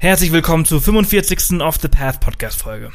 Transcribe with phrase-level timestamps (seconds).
[0.00, 1.60] Herzlich willkommen zur 45.
[1.60, 2.92] Off the Path Podcast Folge.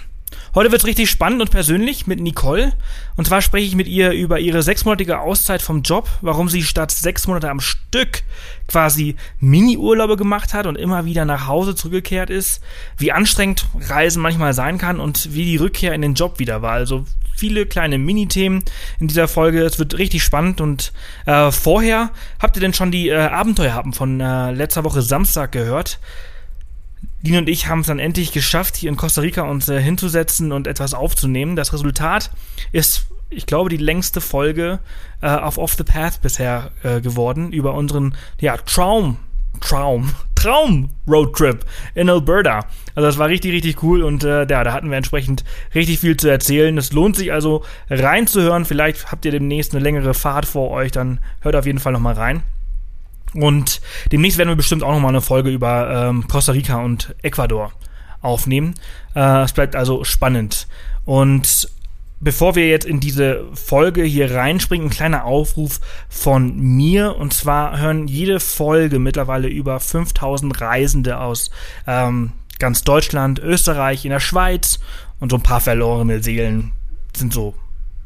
[0.55, 2.71] Heute wird's richtig spannend und persönlich mit Nicole.
[3.17, 6.91] Und zwar spreche ich mit ihr über ihre sechsmonatige Auszeit vom Job, warum sie statt
[6.91, 8.23] sechs Monate am Stück
[8.69, 12.63] quasi Mini-Urlaube gemacht hat und immer wieder nach Hause zurückgekehrt ist,
[12.97, 16.71] wie anstrengend Reisen manchmal sein kann und wie die Rückkehr in den Job wieder war.
[16.71, 17.03] Also
[17.35, 18.63] viele kleine Mini-Themen
[19.01, 19.61] in dieser Folge.
[19.63, 20.93] Es wird richtig spannend und
[21.25, 25.99] äh, vorher habt ihr denn schon die äh, Abenteuerhappen von äh, letzter Woche Samstag gehört?
[27.23, 30.51] Lina und ich haben es dann endlich geschafft, hier in Costa Rica uns äh, hinzusetzen
[30.51, 31.55] und etwas aufzunehmen.
[31.55, 32.29] Das Resultat
[32.73, 34.79] ist, ich glaube, die längste Folge
[35.21, 39.17] äh, auf Off the Path bisher äh, geworden über unseren ja, Traum,
[39.61, 42.65] Traum, Traum Roadtrip in Alberta.
[42.93, 46.17] Also das war richtig, richtig cool und äh, ja, da hatten wir entsprechend richtig viel
[46.17, 46.77] zu erzählen.
[46.77, 48.65] Es lohnt sich also reinzuhören.
[48.65, 52.15] Vielleicht habt ihr demnächst eine längere Fahrt vor euch, dann hört auf jeden Fall nochmal
[52.15, 52.43] rein.
[53.33, 57.71] Und demnächst werden wir bestimmt auch nochmal eine Folge über ähm, Costa Rica und Ecuador
[58.21, 58.75] aufnehmen.
[59.15, 60.67] Äh, es bleibt also spannend.
[61.05, 61.69] Und
[62.19, 67.17] bevor wir jetzt in diese Folge hier reinspringen, ein kleiner Aufruf von mir.
[67.17, 71.51] Und zwar hören jede Folge mittlerweile über 5000 Reisende aus
[71.85, 74.79] ähm, ganz Deutschland, Österreich, in der Schweiz
[75.19, 76.71] und so ein paar verlorene Seelen
[77.15, 77.55] sind so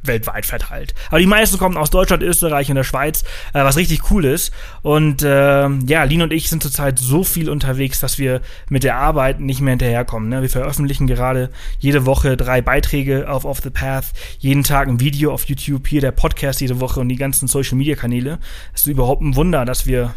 [0.08, 0.94] weltweit verteilt.
[1.10, 4.52] Aber die meisten kommen aus Deutschland, Österreich und der Schweiz, äh, was richtig cool ist.
[4.82, 8.96] Und äh, ja, Lin und ich sind zurzeit so viel unterwegs, dass wir mit der
[8.96, 10.30] Arbeit nicht mehr hinterherkommen.
[10.30, 10.42] Ne?
[10.42, 11.50] Wir veröffentlichen gerade
[11.80, 14.06] jede Woche drei Beiträge auf Off the Path,
[14.40, 17.78] jeden Tag ein Video auf YouTube, hier der Podcast jede Woche und die ganzen Social
[17.78, 18.40] Media Kanäle.
[18.74, 20.14] Es ist überhaupt ein Wunder, dass wir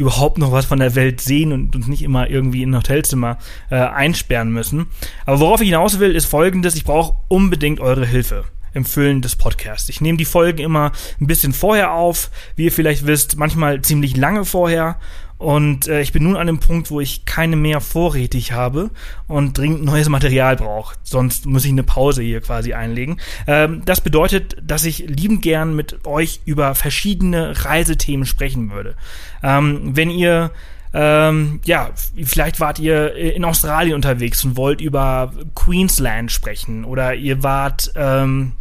[0.00, 3.36] überhaupt noch was von der Welt sehen und uns nicht immer irgendwie in ein Hotelzimmer
[3.70, 4.86] äh, einsperren müssen.
[5.26, 9.36] Aber worauf ich hinaus will, ist folgendes, ich brauche unbedingt eure Hilfe im Füllen des
[9.36, 9.88] Podcasts.
[9.88, 14.16] Ich nehme die Folgen immer ein bisschen vorher auf, wie ihr vielleicht wisst, manchmal ziemlich
[14.16, 14.98] lange vorher.
[15.38, 18.90] Und äh, ich bin nun an dem Punkt, wo ich keine mehr vorrätig habe
[19.26, 20.96] und dringend neues Material brauche.
[21.02, 23.18] Sonst muss ich eine Pause hier quasi einlegen.
[23.46, 28.96] Ähm, das bedeutet, dass ich liebend gern mit euch über verschiedene Reisethemen sprechen würde.
[29.42, 30.50] Ähm, wenn ihr
[30.92, 31.90] ähm, ja,
[32.24, 38.52] vielleicht wart ihr in Australien unterwegs und wollt über Queensland sprechen oder ihr wart ähm,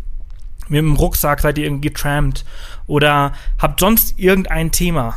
[0.69, 2.45] mit dem Rucksack seid ihr irgendwie getrampt
[2.87, 5.15] oder habt sonst irgendein Thema,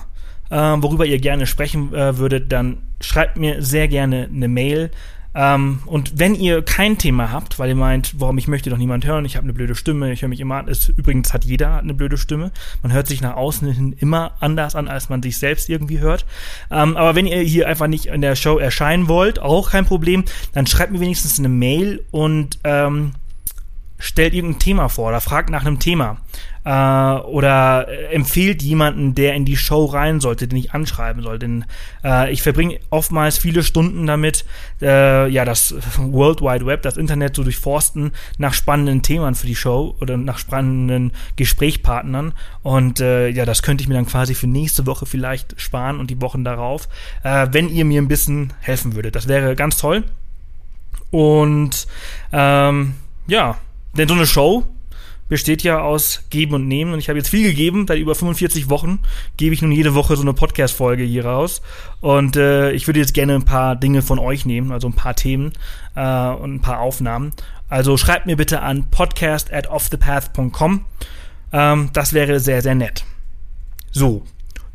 [0.50, 4.90] äh, worüber ihr gerne sprechen äh, würdet, dann schreibt mir sehr gerne eine Mail.
[5.34, 9.06] Ähm, und wenn ihr kein Thema habt, weil ihr meint, warum ich möchte doch niemand
[9.06, 11.78] hören, ich habe eine blöde Stimme, ich höre mich immer an, ist, übrigens hat jeder
[11.78, 12.50] eine blöde Stimme,
[12.82, 16.26] man hört sich nach außen hin immer anders an, als man sich selbst irgendwie hört.
[16.70, 20.24] Ähm, aber wenn ihr hier einfach nicht in der Show erscheinen wollt, auch kein Problem,
[20.52, 23.12] dann schreibt mir wenigstens eine Mail und ähm,
[24.02, 26.18] stellt irgendein Thema vor oder fragt nach einem Thema
[26.64, 31.38] äh, oder empfiehlt jemanden, der in die Show rein sollte, den ich anschreiben soll.
[31.38, 31.64] Denn
[32.04, 34.44] äh, ich verbringe oftmals viele Stunden damit,
[34.80, 39.56] äh, ja, das World Wide Web, das Internet so durchforsten nach spannenden Themen für die
[39.56, 42.32] Show oder nach spannenden Gesprächspartnern.
[42.62, 46.10] Und äh, ja, das könnte ich mir dann quasi für nächste Woche vielleicht sparen und
[46.10, 46.88] die Wochen darauf,
[47.22, 49.14] äh, wenn ihr mir ein bisschen helfen würdet.
[49.14, 50.02] Das wäre ganz toll.
[51.10, 51.86] Und
[52.32, 52.94] ähm,
[53.26, 53.58] ja,
[53.96, 54.64] denn so eine Show
[55.32, 56.92] besteht ja aus Geben und Nehmen.
[56.92, 58.98] Und ich habe jetzt viel gegeben, seit über 45 Wochen
[59.38, 61.62] gebe ich nun jede Woche so eine Podcast-Folge hier raus.
[62.02, 65.16] Und äh, ich würde jetzt gerne ein paar Dinge von euch nehmen, also ein paar
[65.16, 65.52] Themen
[65.94, 67.30] äh, und ein paar Aufnahmen.
[67.70, 70.84] Also schreibt mir bitte an podcast at offthepath.com.
[71.52, 73.06] Ähm, das wäre sehr, sehr nett.
[73.90, 74.24] So,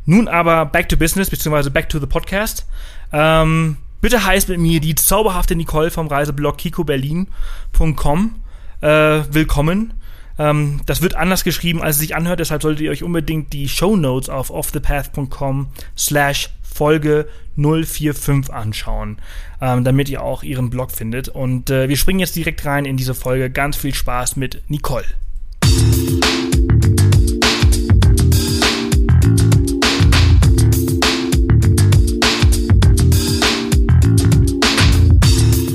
[0.06, 2.66] nun aber back to business, beziehungsweise back to the podcast.
[3.12, 8.34] Ähm, bitte heißt mit mir die zauberhafte Nicole vom Reiseblog kikoberlin.com
[8.80, 8.88] äh,
[9.32, 9.94] willkommen.
[10.38, 13.68] Ähm, das wird anders geschrieben, als es sich anhört, deshalb solltet ihr euch unbedingt die
[13.68, 19.18] Show Notes auf offthepath.com slash Folge 045 anschauen,
[19.60, 21.28] ähm, damit ihr auch ihren Blog findet.
[21.28, 23.50] Und äh, wir springen jetzt direkt rein in diese Folge.
[23.50, 25.04] Ganz viel Spaß mit Nicole.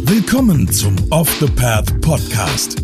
[0.05, 2.83] Willkommen zum Off the Path Podcast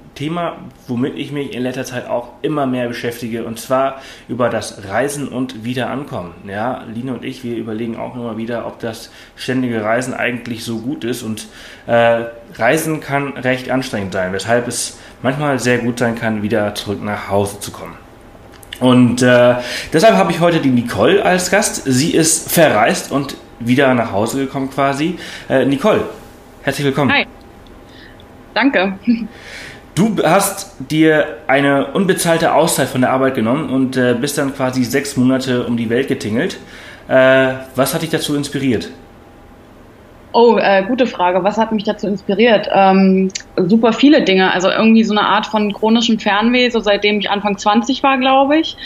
[0.21, 0.57] Thema,
[0.87, 5.27] womit ich mich in letzter Zeit auch immer mehr beschäftige, und zwar über das Reisen
[5.27, 6.33] und Wiederankommen.
[6.47, 10.77] Ja, Line und ich, wir überlegen auch immer wieder, ob das ständige Reisen eigentlich so
[10.77, 11.23] gut ist.
[11.23, 11.47] Und
[11.87, 17.03] äh, Reisen kann recht anstrengend sein, weshalb es manchmal sehr gut sein kann, wieder zurück
[17.03, 17.95] nach Hause zu kommen.
[18.79, 19.55] Und äh,
[19.91, 21.81] deshalb habe ich heute die Nicole als Gast.
[21.85, 25.17] Sie ist verreist und wieder nach Hause gekommen quasi.
[25.49, 26.03] Äh, Nicole,
[26.61, 27.11] herzlich willkommen.
[27.11, 27.25] Hi.
[28.53, 28.99] Danke.
[29.93, 34.85] Du hast dir eine unbezahlte Auszeit von der Arbeit genommen und äh, bist dann quasi
[34.85, 36.57] sechs Monate um die Welt getingelt.
[37.09, 38.89] Äh, was hat dich dazu inspiriert?
[40.33, 41.43] Oh, äh, gute Frage.
[41.43, 42.69] Was hat mich dazu inspiriert?
[42.73, 44.53] Ähm, super viele Dinge.
[44.53, 48.59] Also irgendwie so eine Art von chronischem Fernweh, so seitdem ich Anfang 20 war, glaube
[48.59, 48.77] ich.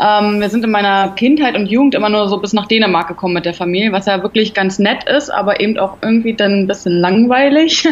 [0.00, 3.34] Ähm, wir sind in meiner Kindheit und Jugend immer nur so bis nach Dänemark gekommen
[3.34, 6.66] mit der Familie, was ja wirklich ganz nett ist, aber eben auch irgendwie dann ein
[6.66, 7.86] bisschen langweilig.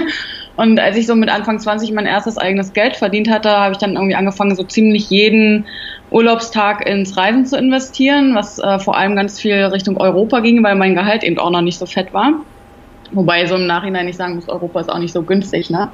[0.57, 3.79] Und als ich so mit Anfang 20 mein erstes eigenes Geld verdient hatte, habe ich
[3.79, 5.67] dann irgendwie angefangen, so ziemlich jeden
[6.11, 10.75] Urlaubstag ins Reisen zu investieren, was äh, vor allem ganz viel Richtung Europa ging, weil
[10.75, 12.33] mein Gehalt eben auch noch nicht so fett war.
[13.13, 15.91] Wobei so im Nachhinein nicht sagen muss, Europa ist auch nicht so günstig, ne?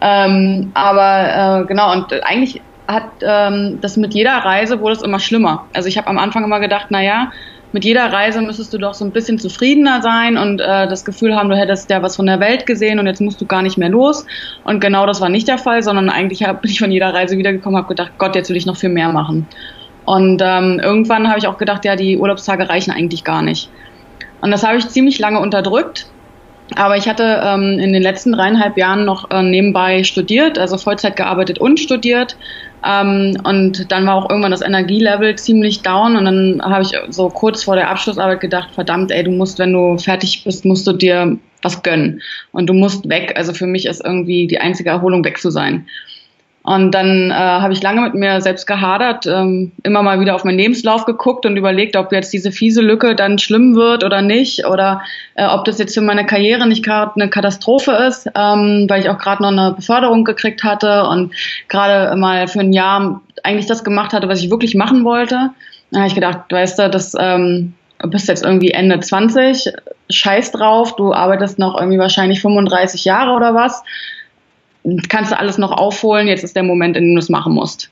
[0.00, 5.20] Ähm, aber äh, genau, und eigentlich hat ähm, das mit jeder Reise wurde es immer
[5.20, 5.66] schlimmer.
[5.72, 7.30] Also ich habe am Anfang immer gedacht, naja,
[7.72, 11.34] mit jeder Reise müsstest du doch so ein bisschen zufriedener sein und äh, das Gefühl
[11.34, 13.78] haben, du hättest ja was von der Welt gesehen und jetzt musst du gar nicht
[13.78, 14.26] mehr los.
[14.64, 17.38] Und genau das war nicht der Fall, sondern eigentlich hab, bin ich von jeder Reise
[17.38, 19.46] wiedergekommen, habe gedacht, Gott, jetzt will ich noch viel mehr machen.
[20.04, 23.70] Und ähm, irgendwann habe ich auch gedacht, ja, die Urlaubstage reichen eigentlich gar nicht.
[24.40, 26.06] Und das habe ich ziemlich lange unterdrückt
[26.76, 31.16] aber ich hatte ähm, in den letzten dreieinhalb Jahren noch äh, nebenbei studiert, also Vollzeit
[31.16, 32.36] gearbeitet und studiert.
[32.84, 37.28] Ähm, und dann war auch irgendwann das Energielevel ziemlich down und dann habe ich so
[37.28, 40.92] kurz vor der Abschlussarbeit gedacht, verdammt, ey, du musst, wenn du fertig bist, musst du
[40.92, 42.20] dir was gönnen
[42.50, 43.34] und du musst weg.
[43.36, 45.86] Also für mich ist irgendwie die einzige Erholung weg zu sein.
[46.64, 50.44] Und dann äh, habe ich lange mit mir selbst gehadert, ähm, immer mal wieder auf
[50.44, 54.64] meinen Lebenslauf geguckt und überlegt, ob jetzt diese fiese Lücke dann schlimm wird oder nicht
[54.66, 55.02] oder
[55.34, 59.10] äh, ob das jetzt für meine Karriere nicht gerade eine Katastrophe ist, ähm, weil ich
[59.10, 61.34] auch gerade noch eine Beförderung gekriegt hatte und
[61.68, 65.50] gerade mal für ein Jahr eigentlich das gemacht hatte, was ich wirklich machen wollte.
[65.90, 67.74] Da habe ich gedacht, weißt du, das ähm,
[68.04, 69.72] bist jetzt irgendwie Ende 20,
[70.10, 73.82] scheiß drauf, du arbeitest noch irgendwie wahrscheinlich 35 Jahre oder was
[75.08, 77.90] kannst du alles noch aufholen, jetzt ist der Moment, in dem du es machen musst.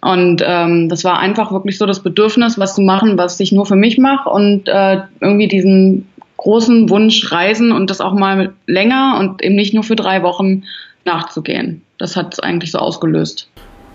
[0.00, 3.66] Und ähm, das war einfach wirklich so das Bedürfnis, was zu machen, was ich nur
[3.66, 6.08] für mich mache und äh, irgendwie diesen
[6.38, 10.64] großen Wunsch reisen und das auch mal länger und eben nicht nur für drei Wochen
[11.04, 11.82] nachzugehen.
[11.98, 13.48] Das hat es eigentlich so ausgelöst.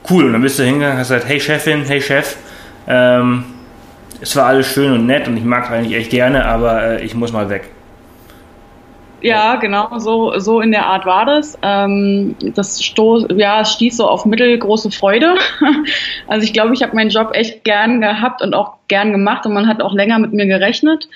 [0.09, 2.37] Cool, und dann bist du hingegangen und hast gesagt, hey Chefin, hey Chef,
[2.87, 3.43] ähm,
[4.21, 7.13] es war alles schön und nett und ich mag eigentlich echt gerne, aber äh, ich
[7.13, 7.69] muss mal weg.
[9.21, 11.57] Ja, genau, so, so in der Art war das.
[11.63, 15.35] Ähm, das stoß, ja, es stieß so auf mittelgroße Freude.
[16.27, 19.53] also ich glaube, ich habe meinen Job echt gern gehabt und auch gern gemacht und
[19.53, 21.09] man hat auch länger mit mir gerechnet.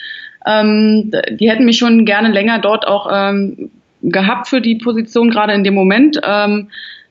[0.47, 3.69] Ähm, die hätten mich schon gerne länger dort auch ähm,
[4.01, 6.19] gehabt für die Position, gerade in dem Moment.
[6.23, 6.69] Ähm,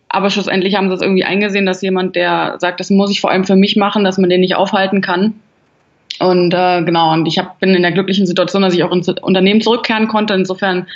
[0.08, 3.30] aber schlussendlich haben sie es irgendwie eingesehen, dass jemand, der sagt, das muss ich vor
[3.30, 5.34] allem für mich machen, dass man den nicht aufhalten kann.
[6.20, 9.08] Und äh, genau, und ich hab, bin in der glücklichen Situation, dass ich auch ins
[9.08, 10.34] Unternehmen zurückkehren konnte.
[10.34, 10.86] Insofern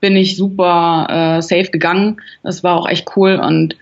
[0.00, 1.06] bin ich super
[1.38, 2.20] äh, safe gegangen.
[2.42, 3.36] Das war auch echt cool.
[3.36, 3.76] Und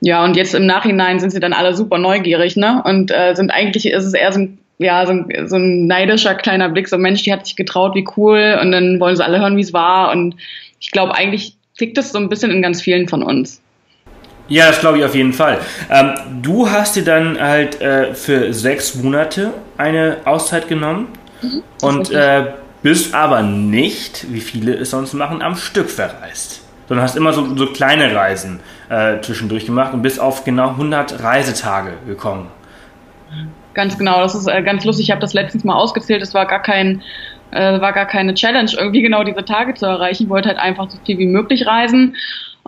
[0.00, 2.82] ja, und jetzt im Nachhinein sind sie dann alle super neugierig, ne?
[2.84, 6.36] Und äh, sind eigentlich, ist es eher so ein, ja, so ein, so ein neidischer
[6.36, 8.58] kleiner Blick, so Mensch, die hat sich getraut, wie cool.
[8.62, 10.12] Und dann wollen sie alle hören, wie es war.
[10.12, 10.36] Und
[10.78, 13.60] ich glaube, eigentlich tickt es so ein bisschen in ganz vielen von uns.
[14.46, 15.58] Ja, das glaube ich auf jeden Fall.
[15.90, 21.08] Ähm, du hast dir dann halt äh, für sechs Monate eine Auszeit genommen
[21.40, 26.62] mhm, und äh, bist aber nicht, wie viele es sonst machen, am Stück verreist.
[26.86, 31.22] Sondern hast immer so, so kleine Reisen äh, zwischendurch gemacht und bist auf genau 100
[31.22, 32.48] Reisetage gekommen.
[33.74, 35.06] Ganz genau, das ist äh, ganz lustig.
[35.06, 36.22] Ich habe das letztens mal ausgezählt.
[36.22, 37.02] Es war gar kein
[37.50, 40.24] äh, war gar keine Challenge, irgendwie genau diese Tage zu erreichen.
[40.24, 42.16] Ich wollte halt einfach so viel wie möglich reisen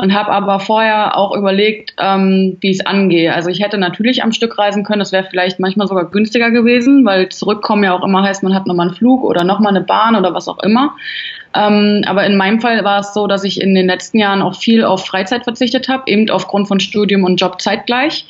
[0.01, 3.35] und habe aber vorher auch überlegt, ähm, wie ich es angehe.
[3.35, 7.05] Also ich hätte natürlich am Stück reisen können, das wäre vielleicht manchmal sogar günstiger gewesen,
[7.05, 10.17] weil zurückkommen ja auch immer heißt, man hat nochmal einen Flug oder nochmal eine Bahn
[10.17, 10.97] oder was auch immer.
[11.55, 14.55] Ähm, aber in meinem Fall war es so, dass ich in den letzten Jahren auch
[14.55, 18.25] viel auf Freizeit verzichtet habe, eben aufgrund von Studium und Job zeitgleich.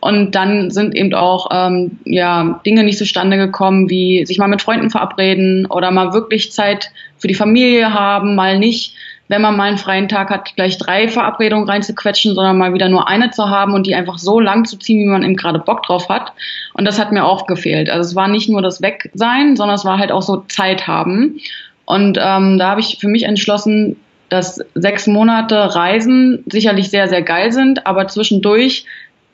[0.00, 4.62] Und dann sind eben auch ähm, ja, Dinge nicht zustande gekommen, wie sich mal mit
[4.62, 8.94] Freunden verabreden oder mal wirklich Zeit für die Familie haben, mal nicht
[9.30, 13.06] wenn man mal einen freien Tag hat, gleich drei Verabredungen reinzuquetschen, sondern mal wieder nur
[13.06, 15.84] eine zu haben und die einfach so lang zu ziehen, wie man eben gerade Bock
[15.84, 16.32] drauf hat.
[16.74, 17.90] Und das hat mir auch gefehlt.
[17.90, 21.38] Also es war nicht nur das Wegsein, sondern es war halt auch so Zeit haben.
[21.84, 23.94] Und ähm, da habe ich für mich entschlossen,
[24.30, 28.84] dass sechs Monate Reisen sicherlich sehr, sehr geil sind, aber zwischendurch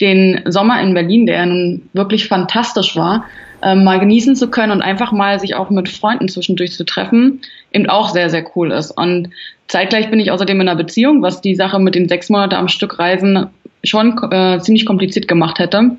[0.02, 3.24] den Sommer in Berlin, der nun wirklich fantastisch war,
[3.62, 7.40] ähm, mal genießen zu können und einfach mal sich auch mit Freunden zwischendurch zu treffen,
[7.72, 8.90] eben auch sehr, sehr cool ist.
[8.90, 9.30] Und
[9.68, 12.68] zeitgleich bin ich außerdem in einer Beziehung, was die Sache mit den sechs Monate am
[12.68, 13.46] Stück Reisen
[13.84, 15.92] schon äh, ziemlich kompliziert gemacht hätte.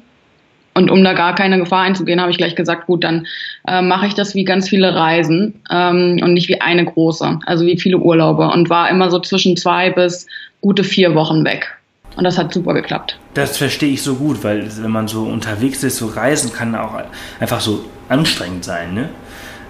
[0.74, 3.26] Und um da gar keine Gefahr einzugehen, habe ich gleich gesagt, gut, dann
[3.68, 7.66] äh, mache ich das wie ganz viele Reisen ähm, und nicht wie eine große, also
[7.66, 10.28] wie viele Urlaube und war immer so zwischen zwei bis
[10.62, 11.76] gute vier Wochen weg.
[12.16, 13.18] Und das hat super geklappt.
[13.38, 16.96] Das verstehe ich so gut, weil wenn man so unterwegs ist, so reisen kann auch
[17.40, 18.96] einfach so anstrengend sein.
[18.96, 19.10] Ne?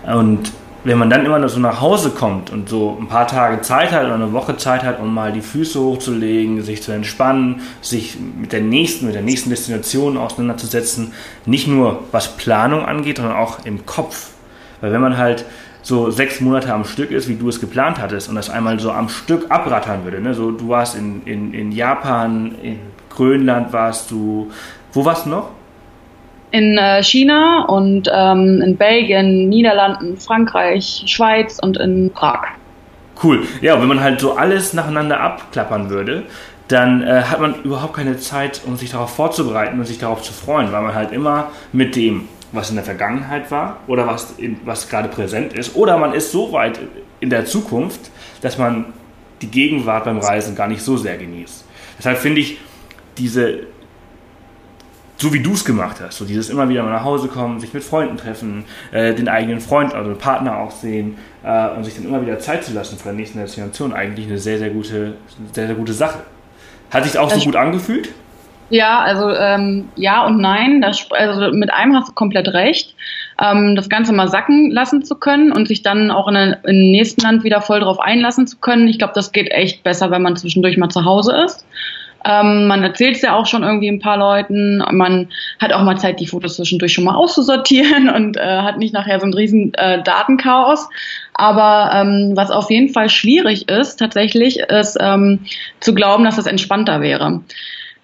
[0.06, 0.54] Und
[0.86, 3.92] wenn man dann immer noch so nach Hause kommt und so ein paar Tage Zeit
[3.92, 8.18] hat oder eine Woche Zeit hat, um mal die Füße hochzulegen, sich zu entspannen, sich
[8.18, 11.12] mit der nächsten, mit der nächsten Destination auseinanderzusetzen,
[11.46, 14.30] nicht nur was Planung angeht, sondern auch im Kopf.
[14.80, 15.44] Weil wenn man halt
[15.82, 18.92] so sechs Monate am Stück ist, wie du es geplant hattest und das einmal so
[18.92, 20.22] am Stück abrattern würde.
[20.22, 20.34] Ne?
[20.34, 22.80] So, du warst in, in, in Japan, in
[23.18, 24.52] Grönland warst du.
[24.94, 25.50] Wo warst du noch?
[26.52, 32.48] In äh, China und ähm, in Belgien, Niederlanden, Frankreich, Schweiz und in Prag.
[33.22, 33.44] Cool.
[33.62, 36.24] Ja, wenn man halt so alles nacheinander abklappern würde,
[36.68, 40.32] dann äh, hat man überhaupt keine Zeit, um sich darauf vorzubereiten und sich darauf zu
[40.32, 44.58] freuen, weil man halt immer mit dem was in der Vergangenheit war oder was, in,
[44.64, 45.76] was gerade präsent ist.
[45.76, 46.80] Oder man ist so weit
[47.20, 48.10] in der Zukunft,
[48.42, 48.86] dass man
[49.42, 51.66] die Gegenwart beim Reisen gar nicht so sehr genießt.
[51.98, 52.58] Deshalb finde ich
[53.18, 53.60] diese,
[55.18, 57.74] so wie du es gemacht hast, so dieses immer wieder mal nach Hause kommen, sich
[57.74, 62.06] mit Freunden treffen, äh, den eigenen Freund, also Partner auch sehen äh, und sich dann
[62.06, 65.14] immer wieder Zeit zu lassen vor der nächsten Destination, eigentlich eine sehr, sehr gute,
[65.54, 66.20] sehr, sehr gute Sache.
[66.92, 68.10] Hat sich auch so gut angefühlt?
[68.70, 70.82] Ja, also ähm, ja und nein.
[70.82, 72.96] Das, also mit einem hast du komplett recht.
[73.42, 76.92] Ähm, das Ganze mal sacken lassen zu können und sich dann auch in, in im
[76.92, 78.88] nächsten Land wieder voll drauf einlassen zu können.
[78.88, 81.66] Ich glaube, das geht echt besser, wenn man zwischendurch mal zu Hause ist.
[82.28, 84.84] Ähm, man erzählt es ja auch schon irgendwie ein paar Leuten.
[84.92, 85.30] Man
[85.60, 89.20] hat auch mal Zeit, die Fotos zwischendurch schon mal auszusortieren und äh, hat nicht nachher
[89.20, 90.90] so ein riesen äh, Datenchaos.
[91.34, 95.40] Aber ähm, was auf jeden Fall schwierig ist, tatsächlich, ist ähm,
[95.80, 97.42] zu glauben, dass das entspannter wäre.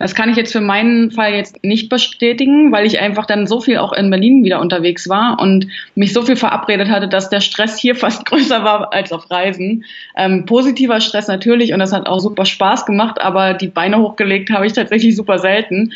[0.03, 3.61] Das kann ich jetzt für meinen Fall jetzt nicht bestätigen, weil ich einfach dann so
[3.61, 7.39] viel auch in Berlin wieder unterwegs war und mich so viel verabredet hatte, dass der
[7.39, 9.85] Stress hier fast größer war als auf Reisen.
[10.17, 14.49] Ähm, positiver Stress natürlich und das hat auch super Spaß gemacht, aber die Beine hochgelegt
[14.49, 15.93] habe ich tatsächlich super selten.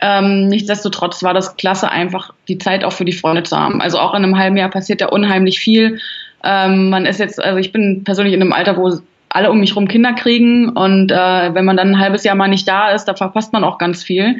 [0.00, 3.82] Ähm, nichtsdestotrotz war das klasse, einfach die Zeit auch für die Freunde zu haben.
[3.82, 5.98] Also auch in einem halben Jahr passiert ja unheimlich viel.
[6.44, 9.00] Ähm, man ist jetzt, also ich bin persönlich in einem Alter, wo
[9.38, 12.48] alle um mich rum Kinder kriegen und äh, wenn man dann ein halbes Jahr mal
[12.48, 14.38] nicht da ist, da verpasst man auch ganz viel.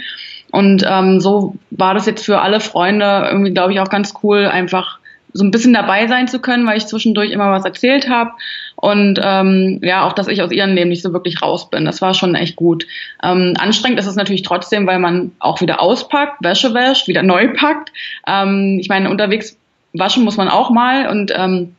[0.50, 4.47] Und ähm, so war das jetzt für alle Freunde irgendwie, glaube ich, auch ganz cool,
[4.47, 4.99] einfach
[5.33, 8.33] so ein bisschen dabei sein zu können, weil ich zwischendurch immer was erzählt habe
[8.75, 11.85] und ähm, ja, auch, dass ich aus ihrem Leben nicht so wirklich raus bin.
[11.85, 12.87] Das war schon echt gut.
[13.23, 17.52] Ähm, anstrengend ist es natürlich trotzdem, weil man auch wieder auspackt, Wäsche wäscht, wieder neu
[17.55, 17.93] packt.
[18.26, 19.57] Ähm, ich meine, unterwegs
[19.93, 21.76] waschen muss man auch mal und ähm,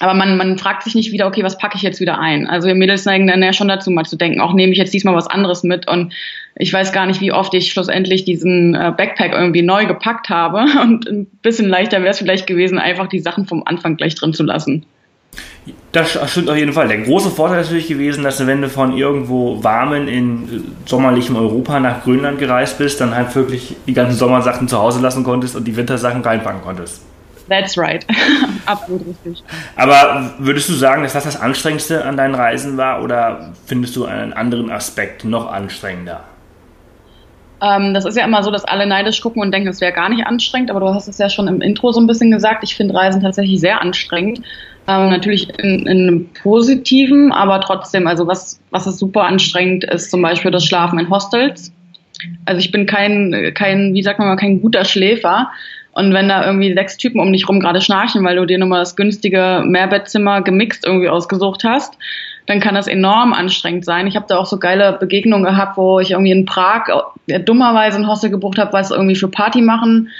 [0.00, 2.46] aber man, man fragt sich nicht wieder, okay, was packe ich jetzt wieder ein?
[2.46, 4.94] Also wir Mädels neigen dann ja schon dazu, mal zu denken, auch nehme ich jetzt
[4.94, 6.12] diesmal was anderes mit und
[6.56, 10.66] ich weiß gar nicht, wie oft ich schlussendlich diesen äh, Backpack irgendwie neu gepackt habe
[10.82, 14.32] und ein bisschen leichter wäre es vielleicht gewesen, einfach die Sachen vom Anfang gleich drin
[14.32, 14.86] zu lassen.
[15.92, 16.88] Das stimmt auf jeden Fall.
[16.88, 21.36] Der große Vorteil ist natürlich gewesen, dass du, wenn du von irgendwo warmen in sommerlichem
[21.36, 25.56] Europa nach Grönland gereist bist, dann halt wirklich die ganzen Sommersachen zu Hause lassen konntest
[25.56, 27.02] und die Wintersachen reinpacken konntest.
[27.48, 28.06] That's right.
[28.66, 29.42] Absolut richtig.
[29.76, 34.04] Aber würdest du sagen, dass das das Anstrengendste an deinen Reisen war oder findest du
[34.04, 36.24] einen anderen Aspekt noch anstrengender?
[37.60, 40.08] Ähm, das ist ja immer so, dass alle neidisch gucken und denken, es wäre gar
[40.08, 42.62] nicht anstrengend, aber du hast es ja schon im Intro so ein bisschen gesagt.
[42.62, 44.40] Ich finde Reisen tatsächlich sehr anstrengend.
[44.86, 50.10] Ähm, natürlich in, in, einem positiven, aber trotzdem, also was, was ist super anstrengend ist,
[50.10, 51.72] zum Beispiel das Schlafen in Hostels.
[52.46, 55.50] Also ich bin kein, kein, wie sagt man mal, kein guter Schläfer.
[55.98, 58.78] Und wenn da irgendwie sechs Typen um dich rum gerade schnarchen, weil du dir nochmal
[58.78, 61.98] das günstige Mehrbettzimmer gemixt irgendwie ausgesucht hast,
[62.46, 64.06] dann kann das enorm anstrengend sein.
[64.06, 66.84] Ich habe da auch so geile Begegnungen gehabt, wo ich irgendwie in Prag
[67.26, 70.10] äh, dummerweise ein Hostel gebucht habe, was irgendwie für Party machen,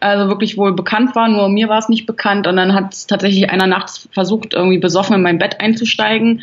[0.00, 2.48] also wirklich wohl bekannt war, nur mir war es nicht bekannt.
[2.48, 6.42] Und dann hat tatsächlich einer nachts versucht, irgendwie besoffen in mein Bett einzusteigen,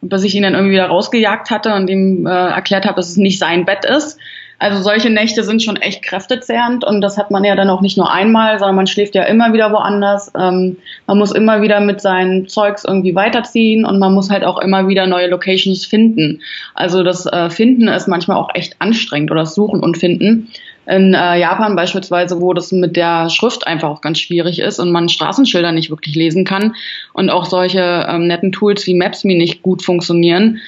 [0.00, 3.16] bis ich ihn dann irgendwie wieder rausgejagt hatte und ihm äh, erklärt habe, dass es
[3.16, 4.18] nicht sein Bett ist.
[4.62, 7.96] Also solche Nächte sind schon echt kräftezehrend und das hat man ja dann auch nicht
[7.96, 10.30] nur einmal, sondern man schläft ja immer wieder woanders.
[10.38, 10.76] Ähm,
[11.08, 14.86] man muss immer wieder mit seinen Zeugs irgendwie weiterziehen und man muss halt auch immer
[14.86, 16.42] wieder neue Locations finden.
[16.74, 20.52] Also das äh, Finden ist manchmal auch echt anstrengend oder das Suchen und Finden.
[20.86, 24.92] In äh, Japan beispielsweise, wo das mit der Schrift einfach auch ganz schwierig ist und
[24.92, 26.76] man Straßenschilder nicht wirklich lesen kann
[27.14, 30.60] und auch solche ähm, netten Tools wie Maps.me nicht gut funktionieren,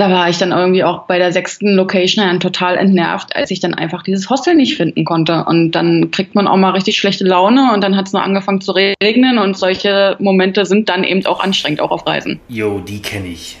[0.00, 3.60] da war ich dann irgendwie auch bei der sechsten Location dann total entnervt, als ich
[3.60, 5.44] dann einfach dieses Hostel nicht finden konnte.
[5.44, 8.62] Und dann kriegt man auch mal richtig schlechte Laune und dann hat es nur angefangen
[8.62, 12.40] zu regnen und solche Momente sind dann eben auch anstrengend, auch auf Reisen.
[12.48, 13.58] Jo, die kenne ich.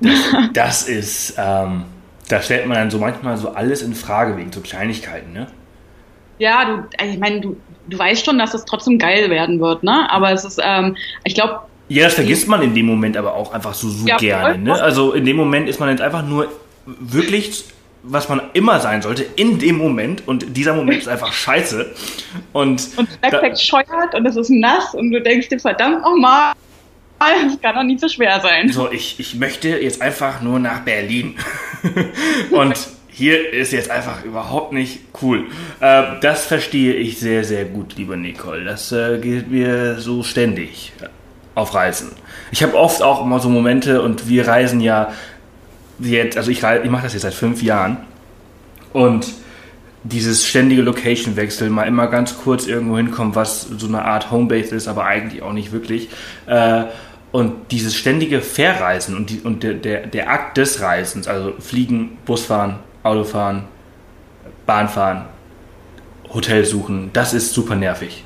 [0.00, 0.12] Das,
[0.54, 1.84] das ist, ähm,
[2.28, 5.48] Da stellt man dann so manchmal so alles in Frage wegen so Kleinigkeiten, ne?
[6.38, 7.56] Ja, du, ich meine, du,
[7.88, 10.08] du weißt schon, dass es trotzdem geil werden wird, ne?
[10.10, 11.60] Aber es ist, ähm, ich glaube.
[11.88, 14.80] Ja, das vergisst man in dem Moment aber auch einfach so, so ja, gerne, ne?
[14.80, 16.48] Also in dem Moment ist man jetzt einfach nur
[16.86, 17.64] wirklich
[18.06, 21.94] was man immer sein sollte in dem Moment und dieser Moment ist einfach scheiße
[22.52, 26.52] und und das Backpack scheuert und es ist nass und du denkst dir verdammt nochmal
[27.18, 28.70] das kann doch nicht so schwer sein.
[28.70, 31.36] So, ich, ich möchte jetzt einfach nur nach Berlin.
[32.50, 32.74] und
[33.08, 35.46] hier ist jetzt einfach überhaupt nicht cool.
[35.80, 38.64] Äh, das verstehe ich sehr, sehr gut, liebe Nicole.
[38.64, 40.92] Das äh, geht mir so ständig
[41.54, 42.12] auf Reisen.
[42.50, 45.12] Ich habe oft auch immer so Momente und wir reisen ja
[45.98, 47.98] jetzt, also ich, ich mache das jetzt seit fünf Jahren
[48.92, 49.26] und
[50.04, 54.86] dieses ständige Location-Wechsel, mal immer ganz kurz irgendwo hinkommen, was so eine Art Homebase ist,
[54.86, 56.10] aber eigentlich auch nicht wirklich.
[56.46, 56.84] Äh,
[57.32, 62.18] und dieses ständige Verreisen und, die, und der, der, der Akt des Reisens, also Fliegen,
[62.26, 63.64] Busfahren, Autofahren,
[64.66, 65.22] Bahnfahren,
[66.32, 68.24] Hotel suchen, das ist super nervig.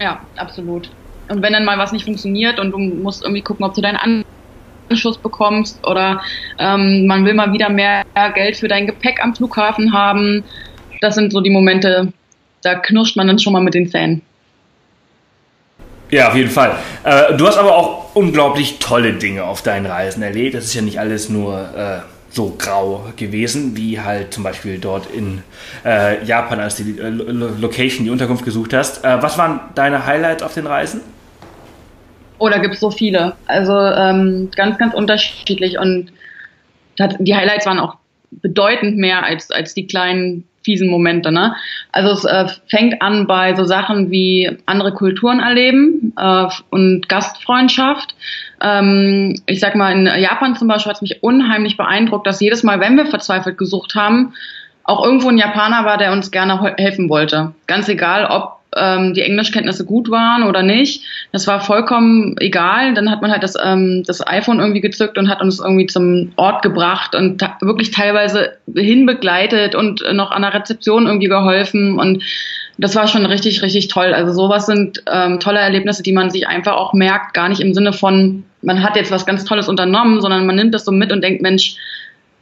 [0.00, 0.90] Ja, absolut.
[1.28, 4.24] Und wenn dann mal was nicht funktioniert und du musst irgendwie gucken, ob du deinen
[4.90, 6.20] Anschluss bekommst oder
[6.58, 8.04] ähm, man will mal wieder mehr
[8.34, 10.44] Geld für dein Gepäck am Flughafen haben,
[11.00, 12.12] das sind so die Momente,
[12.62, 14.22] da knirscht man dann schon mal mit den Zähnen.
[16.10, 16.76] Ja, auf jeden Fall.
[17.02, 20.54] Äh, du hast aber auch unglaublich tolle Dinge auf deinen Reisen erlebt.
[20.54, 22.00] Das ist ja nicht alles nur äh,
[22.30, 25.42] so grau gewesen, wie halt zum Beispiel dort in
[25.84, 29.04] äh, Japan, als du die äh, Location, die Unterkunft gesucht hast.
[29.04, 31.00] Äh, was waren deine Highlights auf den Reisen?
[32.38, 33.34] Oh, da gibt es so viele.
[33.46, 35.78] Also ähm, ganz, ganz unterschiedlich.
[35.78, 36.12] Und
[37.18, 37.96] die Highlights waren auch
[38.30, 41.30] bedeutend mehr als, als die kleinen fiesen Momente.
[41.30, 41.54] Ne?
[41.92, 48.14] Also es äh, fängt an bei so Sachen wie andere Kulturen erleben äh, und Gastfreundschaft.
[48.60, 52.62] Ähm, ich sag mal, in Japan zum Beispiel hat es mich unheimlich beeindruckt, dass jedes
[52.62, 54.32] Mal, wenn wir verzweifelt gesucht haben,
[54.84, 57.54] auch irgendwo ein Japaner war, der uns gerne helfen wollte.
[57.66, 61.02] Ganz egal, ob ähm, die Englischkenntnisse gut waren oder nicht.
[61.32, 62.94] Das war vollkommen egal.
[62.94, 66.32] Dann hat man halt das, ähm, das iPhone irgendwie gezückt und hat uns irgendwie zum
[66.36, 71.98] Ort gebracht und wirklich teilweise hinbegleitet und noch an der Rezeption irgendwie geholfen.
[71.98, 72.22] Und
[72.78, 74.12] das war schon richtig, richtig toll.
[74.14, 77.74] Also sowas sind ähm, tolle Erlebnisse, die man sich einfach auch merkt, gar nicht im
[77.74, 81.12] Sinne von, man hat jetzt was ganz Tolles unternommen, sondern man nimmt das so mit
[81.12, 81.76] und denkt, Mensch,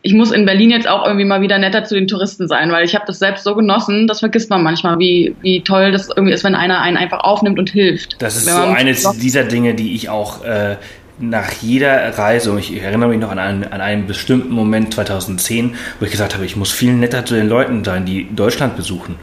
[0.02, 2.84] ich muss in Berlin jetzt auch irgendwie mal wieder netter zu den Touristen sein, weil
[2.84, 6.32] ich habe das selbst so genossen, das vergisst man manchmal, wie, wie toll das irgendwie
[6.32, 8.20] ist, wenn einer einen einfach aufnimmt und hilft.
[8.20, 10.76] Das ist so eines dieser Dinge, die ich auch äh,
[11.20, 15.76] nach jeder Reise, und ich erinnere mich noch an einen, an einen bestimmten Moment 2010,
[16.00, 19.14] wo ich gesagt habe, ich muss viel netter zu den Leuten sein, die Deutschland besuchen.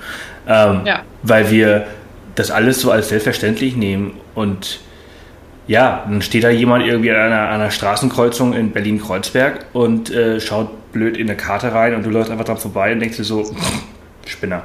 [0.48, 1.02] Ähm, ja.
[1.24, 1.88] Weil wir
[2.36, 4.80] das alles so als selbstverständlich nehmen und
[5.70, 10.92] ja, dann steht da jemand irgendwie an einer, einer Straßenkreuzung in Berlin-Kreuzberg und äh, schaut
[10.92, 13.46] blöd in eine Karte rein und du läufst einfach dran vorbei und denkst dir so,
[14.26, 14.64] Spinner.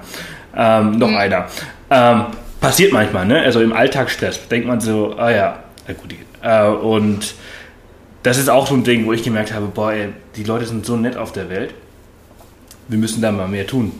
[0.56, 1.16] Ähm, noch mhm.
[1.16, 1.48] einer.
[1.90, 2.24] Ähm,
[2.58, 3.42] passiert manchmal, ne?
[3.42, 6.14] Also im Alltagsstress denkt man so, ah ja, na gut.
[6.42, 7.34] Äh, und
[8.22, 10.86] das ist auch so ein Ding, wo ich gemerkt habe, boah, ey, die Leute sind
[10.86, 11.74] so nett auf der Welt.
[12.88, 13.92] Wir müssen da mal mehr tun.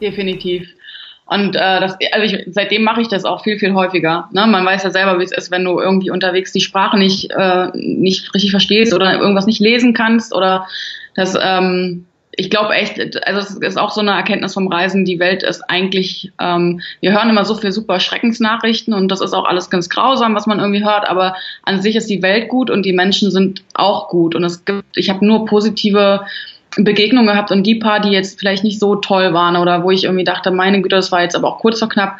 [0.00, 0.66] Definitiv.
[1.30, 4.28] Und äh, das, also ich, seitdem mache ich das auch viel, viel häufiger.
[4.32, 4.48] Ne?
[4.48, 7.68] Man weiß ja selber, wie es ist, wenn du irgendwie unterwegs die Sprache nicht, äh,
[7.72, 10.66] nicht richtig verstehst oder irgendwas nicht lesen kannst oder
[11.14, 15.20] das, ähm, ich glaube echt, also es ist auch so eine Erkenntnis vom Reisen, die
[15.20, 19.44] Welt ist eigentlich, ähm, wir hören immer so viel super Schreckensnachrichten und das ist auch
[19.44, 22.84] alles ganz grausam, was man irgendwie hört, aber an sich ist die Welt gut und
[22.84, 26.22] die Menschen sind auch gut und es gibt, ich habe nur positive
[26.76, 30.04] Begegnung gehabt und die paar, die jetzt vielleicht nicht so toll waren oder wo ich
[30.04, 32.18] irgendwie dachte, meine Güte, das war jetzt aber auch kurz vor knapp,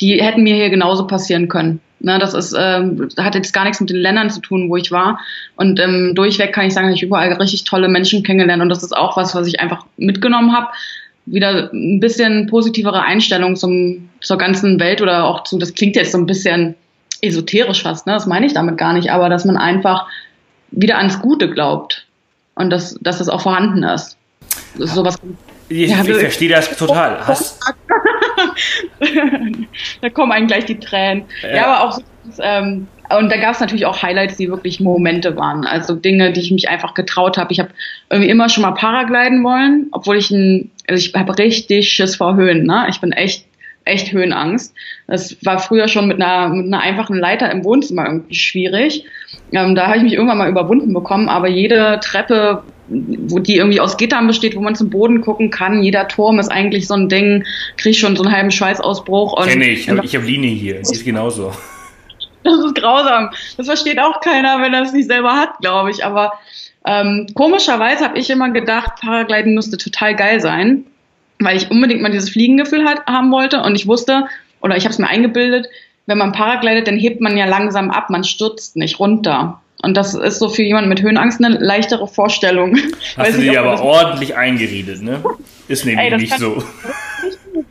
[0.00, 1.80] die hätten mir hier genauso passieren können.
[2.02, 4.90] Ne, das ist, ähm, hat jetzt gar nichts mit den Ländern zu tun, wo ich
[4.90, 5.20] war.
[5.56, 8.96] Und ähm, durchweg kann ich sagen, ich überall richtig tolle Menschen kennengelernt und das ist
[8.96, 10.68] auch was, was ich einfach mitgenommen habe.
[11.26, 16.12] Wieder ein bisschen positivere Einstellung zum, zur ganzen Welt oder auch zu, das klingt jetzt
[16.12, 16.74] so ein bisschen
[17.20, 18.14] esoterisch fast, ne?
[18.14, 20.06] das meine ich damit gar nicht, aber dass man einfach
[20.70, 22.06] wieder ans Gute glaubt
[22.60, 24.16] und dass, dass das auch vorhanden ist.
[24.76, 25.18] Sowas.
[25.68, 27.26] Ich, ja, ich verstehe das total.
[27.26, 27.60] Hast
[30.00, 31.24] da kommen einem gleich die Tränen.
[31.42, 32.02] Ja, ja aber auch so,
[32.42, 35.66] ähm, und da gab es natürlich auch Highlights, die wirklich Momente waren.
[35.66, 37.52] Also Dinge, die ich mich einfach getraut habe.
[37.52, 37.70] Ich habe
[38.08, 42.36] irgendwie immer schon mal Paragliden wollen, obwohl ich ein, also ich habe richtig Schiss vor
[42.36, 42.64] Höhen.
[42.64, 42.86] Ne?
[42.88, 43.46] Ich bin echt
[43.84, 44.74] echt Höhenangst.
[45.06, 49.04] Das war früher schon mit einer, mit einer einfachen Leiter im Wohnzimmer irgendwie schwierig.
[49.52, 53.80] Ähm, da habe ich mich irgendwann mal überwunden bekommen, aber jede Treppe, wo die irgendwie
[53.80, 57.08] aus Gittern besteht, wo man zum Boden gucken kann, jeder Turm ist eigentlich so ein
[57.08, 57.44] Ding,
[57.76, 59.44] kriege schon so einen halben Schweißausbruch.
[59.46, 61.52] Kenne ich, ich habe Linie hier, die ist genauso.
[62.42, 63.28] Das ist grausam.
[63.58, 66.06] Das versteht auch keiner, wenn er es nicht selber hat, glaube ich.
[66.06, 66.32] Aber
[66.86, 70.86] Ähm, komischerweise habe ich immer gedacht, Paragliden müsste total geil sein,
[71.40, 74.26] weil ich unbedingt mal dieses Fliegengefühl hat, haben wollte und ich wusste,
[74.62, 75.66] oder ich habe es mir eingebildet,
[76.06, 79.60] wenn man paraglidet, dann hebt man ja langsam ab, man stürzt nicht runter.
[79.82, 82.76] Und das ist so für jemanden mit Höhenangst eine leichtere Vorstellung.
[83.16, 85.22] Hast du dir aber ordentlich eingeredet, ne?
[85.68, 86.62] Ist nämlich Ey, nicht so.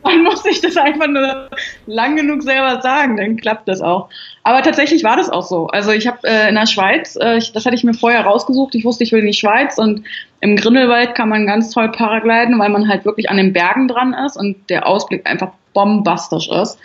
[0.02, 1.48] Man muss sich das einfach nur
[1.86, 4.08] lang genug selber sagen, dann klappt das auch.
[4.42, 5.66] Aber tatsächlich war das auch so.
[5.68, 8.74] Also ich habe äh, in der Schweiz, äh, ich, das hatte ich mir vorher rausgesucht,
[8.74, 10.04] ich wusste, ich will in die Schweiz und
[10.40, 14.14] im Grindelwald kann man ganz toll paragliden, weil man halt wirklich an den Bergen dran
[14.14, 16.78] ist und der Ausblick einfach bombastisch ist.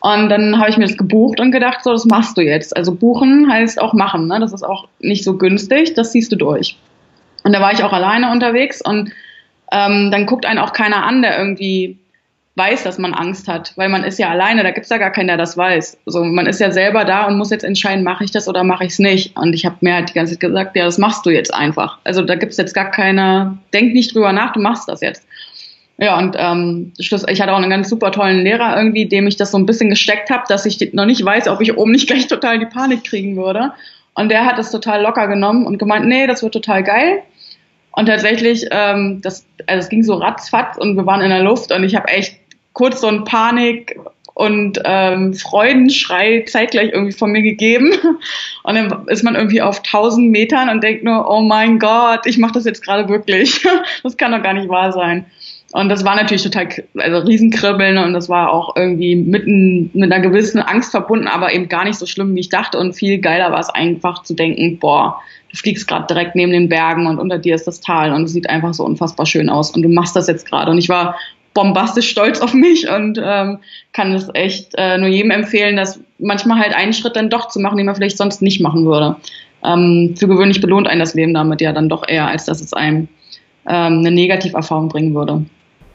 [0.00, 2.74] Und dann habe ich mir das gebucht und gedacht, so, das machst du jetzt.
[2.74, 4.40] Also buchen heißt auch machen, ne?
[4.40, 6.78] Das ist auch nicht so günstig, das ziehst du durch.
[7.44, 9.12] Und da war ich auch alleine unterwegs und
[9.72, 11.99] ähm, dann guckt einen auch keiner an, der irgendwie
[12.60, 15.28] weiß, dass man Angst hat, weil man ist ja alleine, da gibt's ja gar keinen,
[15.28, 15.96] der das weiß.
[16.04, 18.84] Also man ist ja selber da und muss jetzt entscheiden, mache ich das oder mache
[18.84, 19.34] ich es nicht.
[19.34, 21.96] Und ich habe mir halt die ganze Zeit gesagt, ja, das machst du jetzt einfach.
[22.04, 25.26] Also da gibt's jetzt gar keine, denk nicht drüber nach, du machst das jetzt.
[25.96, 29.50] Ja, und ähm, ich hatte auch einen ganz super tollen Lehrer irgendwie, dem ich das
[29.50, 32.26] so ein bisschen gesteckt habe, dass ich noch nicht weiß, ob ich oben nicht gleich
[32.26, 33.72] total die Panik kriegen würde.
[34.14, 37.22] Und der hat es total locker genommen und gemeint, nee, das wird total geil.
[37.92, 41.72] Und tatsächlich, ähm, das, also es ging so ratzfatz und wir waren in der Luft
[41.72, 42.39] und ich habe echt
[42.72, 43.98] kurz so ein Panik
[44.34, 47.92] und ähm, Freudenschrei zeitgleich irgendwie von mir gegeben.
[48.62, 52.38] Und dann ist man irgendwie auf 1000 Metern und denkt nur, oh mein Gott, ich
[52.38, 53.66] mache das jetzt gerade wirklich.
[54.02, 55.26] Das kann doch gar nicht wahr sein.
[55.72, 60.20] Und das war natürlich total, also Riesenkribbeln und das war auch irgendwie mitten mit einer
[60.20, 62.78] gewissen Angst verbunden, aber eben gar nicht so schlimm, wie ich dachte.
[62.78, 66.68] Und viel geiler war es einfach zu denken, boah, du fliegst gerade direkt neben den
[66.68, 69.70] Bergen und unter dir ist das Tal und es sieht einfach so unfassbar schön aus
[69.70, 70.70] und du machst das jetzt gerade.
[70.70, 71.16] Und ich war
[71.54, 73.58] bombastisch stolz auf mich und ähm,
[73.92, 77.60] kann es echt äh, nur jedem empfehlen, dass manchmal halt einen Schritt dann doch zu
[77.60, 79.16] machen, den man vielleicht sonst nicht machen würde.
[79.64, 82.72] Ähm, für gewöhnlich belohnt einen das Leben damit ja dann doch eher, als dass es
[82.72, 83.08] einem
[83.68, 85.44] ähm, eine Negativerfahrung bringen würde.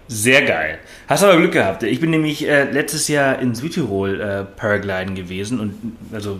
[0.08, 0.78] Sehr geil.
[1.08, 1.82] Hast aber Glück gehabt.
[1.84, 5.74] Ich bin nämlich äh, letztes Jahr in Südtirol äh, Paragliden gewesen und
[6.14, 6.40] also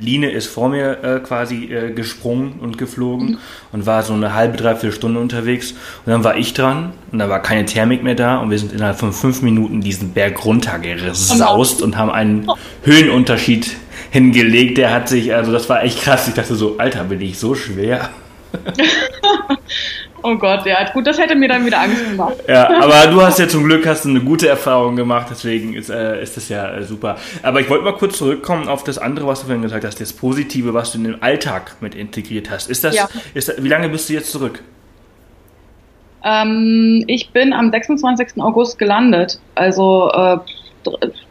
[0.00, 3.38] Line ist vor mir äh, quasi äh, gesprungen und geflogen mhm.
[3.72, 5.72] und war so eine halbe, dreiviertel Stunde unterwegs.
[5.72, 8.72] Und dann war ich dran und da war keine Thermik mehr da und wir sind
[8.72, 12.48] innerhalb von fünf Minuten diesen Berg runtergesaust und haben einen
[12.82, 13.76] Höhenunterschied
[14.10, 14.78] hingelegt.
[14.78, 16.26] Der hat sich, also das war echt krass.
[16.28, 18.10] Ich dachte so, Alter, bin ich so schwer.
[20.22, 22.36] Oh Gott, ja, gut, das hätte mir dann wieder Angst gemacht.
[22.48, 26.22] Ja, aber du hast ja zum Glück hast eine gute Erfahrung gemacht, deswegen ist, äh,
[26.22, 27.16] ist das ja äh, super.
[27.42, 30.12] Aber ich wollte mal kurz zurückkommen auf das andere, was du vorhin gesagt hast, das
[30.12, 32.70] Positive, was du in den Alltag mit integriert hast.
[32.70, 33.08] Ist das, ja.
[33.34, 34.62] ist das wie lange bist du jetzt zurück?
[36.24, 38.40] Ähm, ich bin am 26.
[38.40, 40.38] August gelandet, also äh,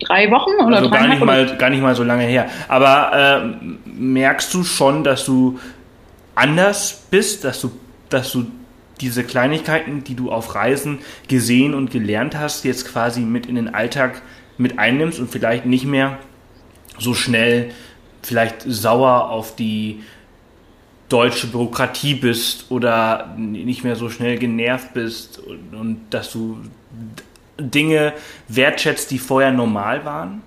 [0.01, 2.47] drei Wochen oder also gar nicht mal gar nicht mal so lange her.
[2.67, 5.59] Aber äh, merkst du schon, dass du
[6.35, 7.71] anders bist, dass du
[8.09, 8.47] dass du
[9.01, 13.73] diese Kleinigkeiten, die du auf Reisen gesehen und gelernt hast, jetzt quasi mit in den
[13.73, 14.21] Alltag
[14.57, 16.19] mit einnimmst und vielleicht nicht mehr
[16.97, 17.71] so schnell
[18.21, 20.03] vielleicht sauer auf die
[21.09, 26.59] deutsche Bürokratie bist oder nicht mehr so schnell genervt bist und, und dass du
[27.59, 28.13] Dinge
[28.47, 30.41] wertschätzt, die vorher normal waren?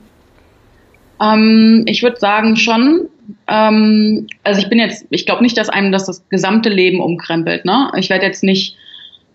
[1.25, 3.09] Ähm, ich würde sagen schon.
[3.47, 7.65] Ähm, also ich bin jetzt, ich glaube nicht, dass einem das das gesamte Leben umkrempelt.
[7.65, 7.91] Ne?
[7.97, 8.77] Ich werde jetzt nicht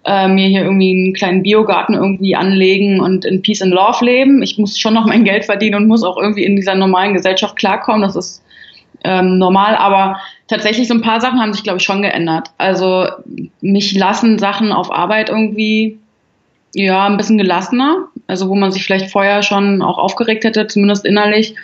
[0.06, 4.42] äh, mir hier irgendwie einen kleinen Biogarten irgendwie anlegen und in Peace and Love leben.
[4.42, 7.56] Ich muss schon noch mein Geld verdienen und muss auch irgendwie in dieser normalen Gesellschaft
[7.56, 8.02] klarkommen.
[8.02, 8.44] Das ist
[9.04, 12.50] ähm, normal, aber tatsächlich so ein paar Sachen haben sich, glaube ich, schon geändert.
[12.58, 13.08] Also
[13.62, 16.00] mich lassen Sachen auf Arbeit irgendwie
[16.74, 18.08] ja ein bisschen gelassener.
[18.28, 21.56] Also wo man sich vielleicht vorher schon auch aufgeregt hätte, zumindest innerlich.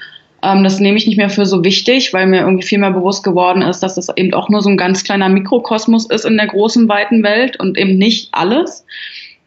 [0.45, 3.23] Ähm, das nehme ich nicht mehr für so wichtig, weil mir irgendwie viel mehr bewusst
[3.23, 6.47] geworden ist, dass das eben auch nur so ein ganz kleiner Mikrokosmos ist in der
[6.47, 8.85] großen, weiten Welt und eben nicht alles.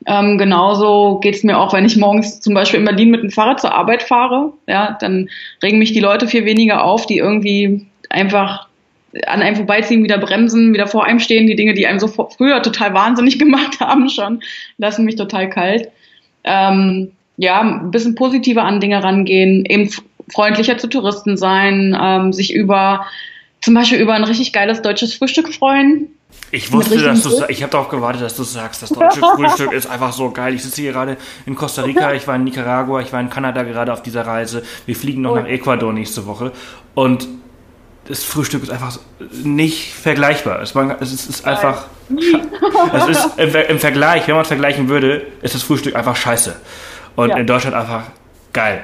[0.07, 3.61] Ähm, genauso geht's mir auch, wenn ich morgens zum Beispiel in Berlin mit dem Fahrrad
[3.61, 4.53] zur Arbeit fahre.
[4.67, 5.29] Ja, dann
[5.63, 8.67] regen mich die Leute viel weniger auf, die irgendwie einfach
[9.27, 11.47] an einem vorbeiziehen, wieder bremsen, wieder vor einem stehen.
[11.47, 14.41] Die Dinge, die einem so früher total wahnsinnig gemacht haben, schon
[14.79, 15.91] lassen mich total kalt.
[16.43, 19.91] Ähm, ja, ein bisschen positiver an Dinge rangehen, eben
[20.33, 23.07] freundlicher zu Touristen sein, ähm, sich über
[23.61, 26.09] zum Beispiel über ein richtig geiles deutsches Frühstück freuen.
[26.51, 29.87] Ich wusste, dass du ich habe darauf gewartet, dass du sagst, das deutsche Frühstück ist
[29.87, 30.55] einfach so geil.
[30.55, 33.63] Ich sitze hier gerade in Costa Rica, ich war in Nicaragua, ich war in Kanada
[33.65, 34.63] gerade auf dieser Reise.
[34.87, 35.37] Wir fliegen noch oh.
[35.37, 36.53] nach Ecuador nächste Woche
[36.95, 37.27] und
[38.09, 38.99] das Frühstück ist einfach
[39.45, 40.63] nicht vergleichbar.
[40.63, 41.87] Es, ist, einfach.
[42.95, 46.57] Es ist im, im, Vergleich, wenn man vergleichen würde, ist das Frühstück einfach scheiße.
[47.17, 47.37] Und ja.
[47.37, 48.05] in Deutschland einfach
[48.55, 48.83] geil.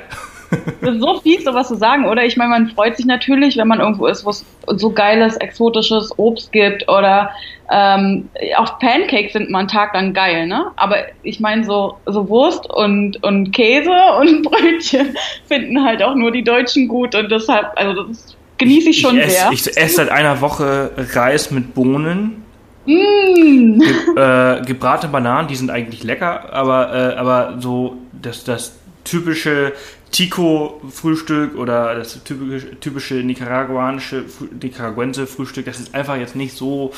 [0.81, 2.25] Das ist so fies, sowas zu sagen, oder?
[2.25, 6.19] Ich meine, man freut sich natürlich, wenn man irgendwo ist, wo es so geiles, exotisches
[6.19, 7.31] Obst gibt oder
[7.71, 10.67] ähm, auch Pancakes sind mal einen Tag lang geil, ne?
[10.77, 13.91] Aber ich meine, so, so Wurst und, und Käse
[14.21, 19.01] und Brötchen finden halt auch nur die Deutschen gut und deshalb, also das genieße ich
[19.01, 19.53] schon ich ess, sehr.
[19.53, 22.43] Ich esse seit einer Woche Reis mit Bohnen.
[22.87, 23.81] Mm.
[23.81, 29.73] Ge äh, gebratene Bananen, die sind eigentlich lecker, aber, äh, aber so das, das typische
[30.15, 34.25] Tico-Frühstück oder das typische, typische nicaraguanische,
[34.63, 36.93] nicaraguense Frühstück, das ist einfach jetzt nicht so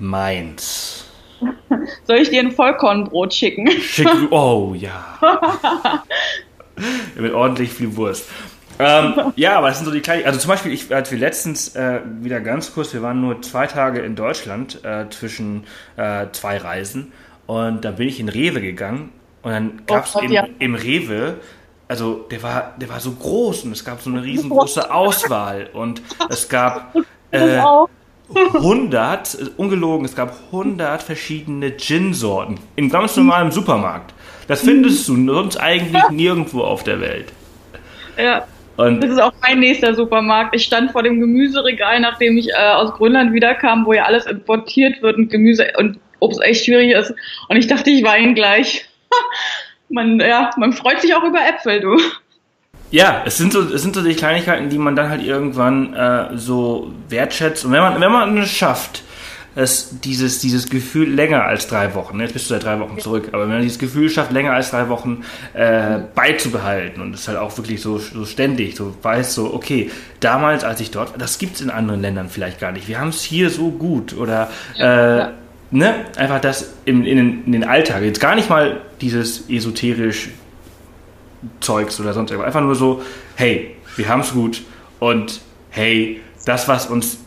[0.00, 1.08] meins.
[2.04, 3.70] Soll ich dir ein Vollkornbrot schicken?
[3.70, 5.18] Schick, oh ja.
[7.14, 8.28] Mit ordentlich viel Wurst.
[8.80, 10.26] Ähm, ja, aber das sind so die kleinen.
[10.26, 13.68] Also zum Beispiel, ich, als wir letztens äh, wieder ganz kurz, wir waren nur zwei
[13.68, 15.62] Tage in Deutschland äh, zwischen
[15.96, 17.12] äh, zwei Reisen
[17.46, 19.12] und da bin ich in Rewe gegangen
[19.42, 20.48] und dann gab es Oh im, ja.
[20.58, 21.36] im Rewe,
[21.88, 26.02] also der war, der war so groß und es gab so eine riesengroße Auswahl und
[26.28, 26.94] es gab
[27.30, 27.88] äh, auch.
[28.34, 34.14] 100, äh, ungelogen, es gab 100 verschiedene Gin-Sorten in ganz normalem Supermarkt.
[34.48, 37.32] Das findest du sonst eigentlich nirgendwo auf der Welt.
[38.16, 38.46] Ja.
[38.76, 40.54] Und Das ist auch mein nächster Supermarkt.
[40.54, 45.00] Ich stand vor dem Gemüseregal, nachdem ich äh, aus Grönland wiederkam, wo ja alles importiert
[45.02, 47.14] wird und Gemüse und Obst echt schwierig ist.
[47.48, 48.86] Und ich dachte, ich weine gleich.
[49.88, 51.96] man, ja, man freut sich auch über Äpfel, du.
[52.90, 56.36] ja, es sind so, es sind so die Kleinigkeiten, die man dann halt irgendwann äh,
[56.36, 57.64] so wertschätzt.
[57.64, 59.02] Und wenn man, wenn man es schafft,
[59.56, 62.98] es, dieses, dieses Gefühl länger als drei Wochen, ne, jetzt bist du seit drei Wochen
[62.98, 67.26] zurück, aber wenn man dieses Gefühl schafft, länger als drei Wochen äh, beizubehalten und es
[67.26, 71.18] halt auch wirklich so, so ständig, so weiß so, okay, damals, als ich dort war,
[71.18, 72.86] das gibt's in anderen Ländern vielleicht gar nicht.
[72.86, 75.32] Wir haben es hier so gut oder äh, ja.
[75.70, 78.02] Ne, einfach das in, in, den- in den Alltag.
[78.02, 80.28] Jetzt gar nicht mal dieses esoterisch
[81.60, 82.46] Zeugs oder sonst irgendwas.
[82.48, 83.02] Einfach nur so,
[83.36, 84.62] hey, wir haben's gut
[84.98, 87.18] und hey, das, was uns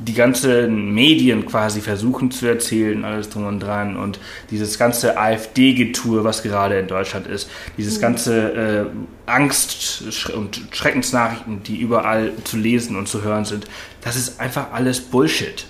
[0.00, 4.18] die ganzen Medien quasi versuchen zu erzählen, alles drum und dran und
[4.50, 8.88] dieses ganze AfD-Getue, was gerade in Deutschland ist, dieses ganze
[9.26, 10.02] äh, Angst-
[10.34, 13.66] und Schreckensnachrichten, die überall zu lesen und zu hören sind,
[14.00, 15.64] das ist einfach alles Bullshit.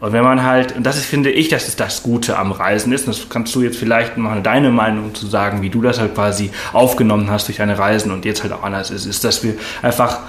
[0.00, 2.92] Und wenn man halt, und das ist, finde ich, dass es das Gute am Reisen
[2.92, 6.00] ist, und das kannst du jetzt vielleicht mal deine Meinung zu sagen, wie du das
[6.00, 9.44] halt quasi aufgenommen hast durch deine Reisen und jetzt halt auch anders ist, ist, dass
[9.44, 10.20] wir einfach,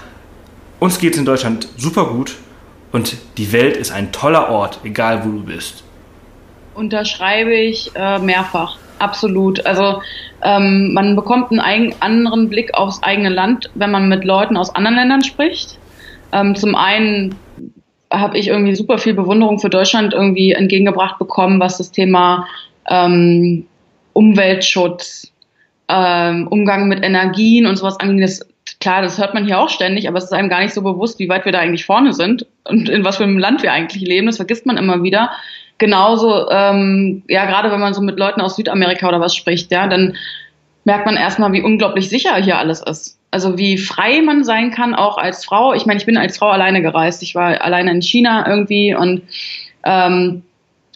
[0.80, 2.36] uns geht's in Deutschland super gut
[2.92, 5.84] und die Welt ist ein toller Ort, egal wo du bist.
[6.74, 8.78] Unterschreibe ich äh, mehrfach.
[9.00, 9.66] Absolut.
[9.66, 10.02] Also
[10.44, 14.96] ähm, man bekommt einen anderen Blick aufs eigene Land, wenn man mit Leuten aus anderen
[14.96, 15.80] Ländern spricht.
[16.32, 17.36] Ähm, zum einen
[18.12, 22.48] habe ich irgendwie super viel Bewunderung für Deutschland irgendwie entgegengebracht bekommen, was das Thema
[22.90, 23.66] ähm,
[24.14, 25.32] Umweltschutz,
[25.88, 28.24] ähm, Umgang mit Energien und sowas angeht.
[28.24, 28.48] Das,
[28.80, 31.20] klar, das hört man hier auch ständig, aber es ist einem gar nicht so bewusst,
[31.20, 34.04] wie weit wir da eigentlich vorne sind und in was für einem Land wir eigentlich
[34.04, 34.28] leben.
[34.28, 35.32] Das vergisst man immer wieder.
[35.78, 39.88] Genauso, ähm, ja, gerade wenn man so mit Leuten aus Südamerika oder was spricht, ja,
[39.88, 40.16] dann
[40.84, 43.21] merkt man erstmal, wie unglaublich sicher hier alles ist.
[43.32, 45.74] Also wie frei man sein kann, auch als Frau.
[45.74, 47.24] Ich meine, ich bin als Frau alleine gereist.
[47.24, 49.24] Ich war alleine in China irgendwie und
[49.86, 50.44] ähm,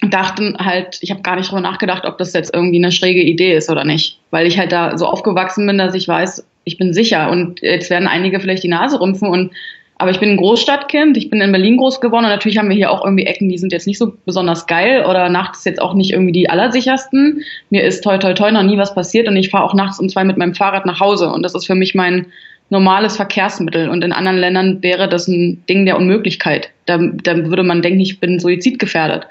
[0.02, 3.56] dachte halt, ich habe gar nicht drüber nachgedacht, ob das jetzt irgendwie eine schräge Idee
[3.56, 4.20] ist oder nicht.
[4.32, 7.30] Weil ich halt da so aufgewachsen bin, dass ich weiß, ich bin sicher.
[7.30, 9.52] Und jetzt werden einige vielleicht die Nase rümpfen und
[9.98, 12.76] aber ich bin ein Großstadtkind, ich bin in Berlin groß geworden und natürlich haben wir
[12.76, 15.94] hier auch irgendwie Ecken, die sind jetzt nicht so besonders geil oder nachts jetzt auch
[15.94, 17.44] nicht irgendwie die allersichersten.
[17.70, 20.10] Mir ist toi toi toi noch nie was passiert und ich fahre auch nachts um
[20.10, 22.26] zwei mit meinem Fahrrad nach Hause und das ist für mich mein
[22.70, 26.72] normales Verkehrsmittel und in anderen Ländern wäre das ein Ding der Unmöglichkeit.
[26.88, 29.28] Da, da würde man denken, ich bin suizidgefährdet.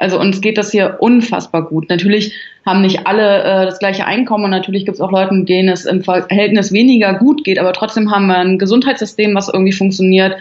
[0.00, 1.90] Also uns geht das hier unfassbar gut.
[1.90, 2.32] Natürlich
[2.64, 5.84] haben nicht alle äh, das gleiche Einkommen und natürlich gibt es auch Leute, denen es
[5.84, 10.36] im Verhältnis weniger gut geht, aber trotzdem haben wir ein Gesundheitssystem, was irgendwie funktioniert.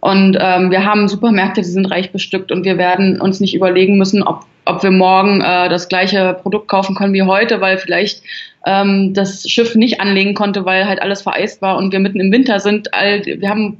[0.00, 3.96] Und ähm, wir haben Supermärkte, die sind reich bestückt und wir werden uns nicht überlegen
[3.96, 8.22] müssen, ob, ob wir morgen äh, das gleiche Produkt kaufen können wie heute, weil vielleicht
[8.66, 12.30] ähm, das Schiff nicht anlegen konnte, weil halt alles vereist war und wir mitten im
[12.30, 12.92] Winter sind.
[12.92, 13.78] All, wir haben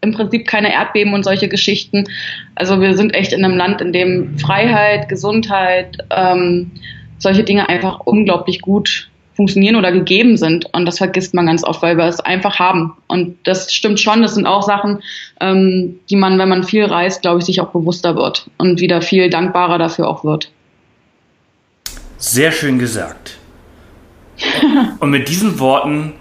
[0.00, 2.04] im Prinzip keine Erdbeben und solche Geschichten.
[2.54, 6.70] Also wir sind echt in einem Land, in dem Freiheit, Gesundheit, ähm,
[7.18, 10.66] solche Dinge einfach unglaublich gut funktionieren oder gegeben sind.
[10.74, 12.96] Und das vergisst man ganz oft, weil wir es einfach haben.
[13.06, 14.20] Und das stimmt schon.
[14.20, 15.00] Das sind auch Sachen,
[15.40, 19.00] ähm, die man, wenn man viel reist, glaube ich, sich auch bewusster wird und wieder
[19.00, 20.50] viel dankbarer dafür auch wird.
[22.16, 23.38] Sehr schön gesagt.
[24.98, 26.14] Und mit diesen Worten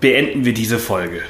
[0.00, 1.22] beenden wir diese Folge.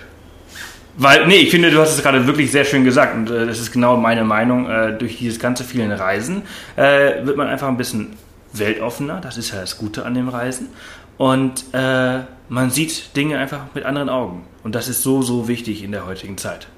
[1.02, 3.58] Weil, nee, ich finde, du hast es gerade wirklich sehr schön gesagt und äh, das
[3.58, 4.68] ist genau meine Meinung.
[4.68, 6.42] Äh, durch dieses ganze vielen Reisen
[6.76, 8.18] äh, wird man einfach ein bisschen
[8.52, 9.18] weltoffener.
[9.22, 10.68] Das ist ja das Gute an dem Reisen.
[11.16, 12.18] Und äh,
[12.50, 14.44] man sieht Dinge einfach mit anderen Augen.
[14.62, 16.68] Und das ist so, so wichtig in der heutigen Zeit.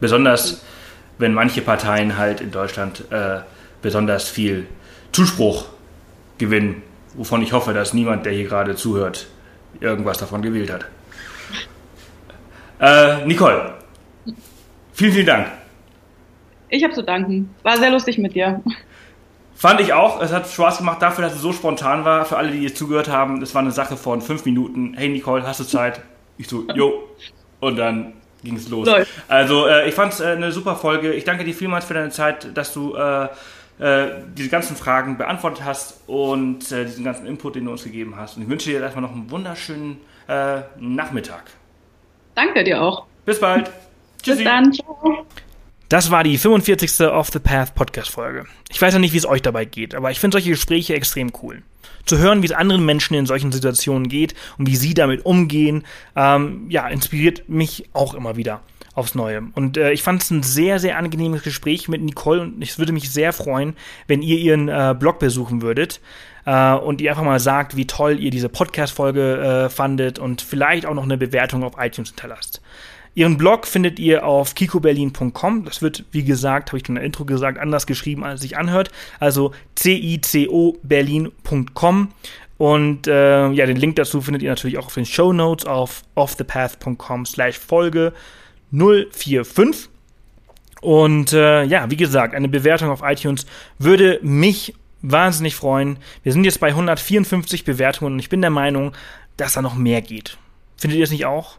[0.00, 0.64] Besonders,
[1.18, 3.38] wenn manche Parteien halt in Deutschland äh,
[3.82, 4.66] besonders viel
[5.12, 5.66] Zuspruch
[6.38, 6.82] gewinnen,
[7.14, 9.28] wovon ich hoffe, dass niemand, der hier gerade zuhört,
[9.78, 10.86] irgendwas davon gewählt hat.
[12.80, 13.74] Äh, Nicole,
[14.94, 15.48] vielen, vielen Dank.
[16.70, 17.54] Ich habe zu danken.
[17.62, 18.62] War sehr lustig mit dir.
[19.54, 20.22] Fand ich auch.
[20.22, 22.24] Es hat Spaß gemacht dafür, dass es so spontan war.
[22.24, 24.94] Für alle, die jetzt zugehört haben, es war eine Sache von fünf Minuten.
[24.96, 26.00] Hey Nicole, hast du Zeit?
[26.38, 27.06] Ich so, jo.
[27.60, 28.86] Und dann ging es los.
[28.86, 29.10] Läuft.
[29.28, 31.12] Also äh, ich fand es äh, eine super Folge.
[31.12, 33.24] Ich danke dir vielmals für deine Zeit, dass du äh,
[33.78, 38.16] äh, diese ganzen Fragen beantwortet hast und äh, diesen ganzen Input, den du uns gegeben
[38.16, 38.38] hast.
[38.38, 41.42] Und ich wünsche dir erstmal noch einen wunderschönen äh, Nachmittag.
[42.40, 43.04] Danke dir auch.
[43.26, 43.70] Bis bald.
[44.22, 44.38] Tschüssi.
[44.38, 44.72] Bis dann.
[44.72, 45.26] Ciao.
[45.90, 47.08] Das war die 45.
[47.08, 48.46] Off the Path Podcast Folge.
[48.70, 51.32] Ich weiß ja nicht, wie es euch dabei geht, aber ich finde solche Gespräche extrem
[51.42, 51.62] cool.
[52.06, 55.84] Zu hören, wie es anderen Menschen in solchen Situationen geht und wie sie damit umgehen,
[56.16, 58.62] ähm, ja, inspiriert mich auch immer wieder
[58.94, 59.42] aufs Neue.
[59.54, 62.92] Und äh, ich fand es ein sehr, sehr angenehmes Gespräch mit Nicole und es würde
[62.92, 63.76] mich sehr freuen,
[64.06, 66.00] wenn ihr ihren äh, Blog besuchen würdet
[66.50, 70.84] äh, und ihr einfach mal sagt, wie toll ihr diese Podcast-Folge äh, fandet und vielleicht
[70.84, 72.60] auch noch eine Bewertung auf iTunes hinterlasst.
[73.14, 75.64] Ihren Blog findet ihr auf kikoberlin.com.
[75.64, 78.56] Das wird, wie gesagt, habe ich schon in der Intro gesagt, anders geschrieben, als sich
[78.56, 78.90] anhört.
[79.20, 82.08] Also cicoberlin.com.
[82.58, 86.02] Und äh, ja, den Link dazu findet ihr natürlich auch auf den Show Notes auf
[86.14, 88.12] offthepath.com slash Folge
[88.72, 89.88] 045.
[90.80, 93.46] Und äh, ja, wie gesagt, eine Bewertung auf iTunes
[93.78, 95.98] würde mich wahnsinnig freuen.
[96.22, 98.92] Wir sind jetzt bei 154 Bewertungen und ich bin der Meinung,
[99.36, 100.36] dass da noch mehr geht.
[100.76, 101.58] Findet ihr es nicht auch?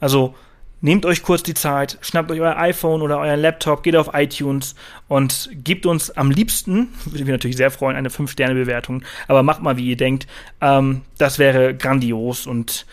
[0.00, 0.34] Also
[0.80, 4.74] nehmt euch kurz die Zeit, schnappt euch euer iPhone oder euren Laptop, geht auf iTunes
[5.08, 9.76] und gebt uns am liebsten, würde mich natürlich sehr freuen, eine 5-Sterne-Bewertung, aber macht mal,
[9.76, 10.26] wie ihr denkt.
[10.60, 12.86] Ähm, das wäre grandios und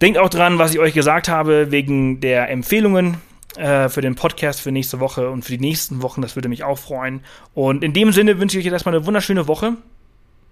[0.00, 3.18] denkt auch dran, was ich euch gesagt habe, wegen der Empfehlungen
[3.56, 6.22] äh, für den Podcast für nächste Woche und für die nächsten Wochen.
[6.22, 7.20] Das würde mich auch freuen.
[7.54, 9.76] Und in dem Sinne wünsche ich euch erstmal eine wunderschöne Woche.